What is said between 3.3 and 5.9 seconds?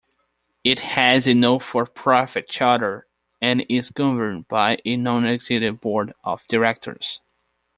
and is governed by a non-executive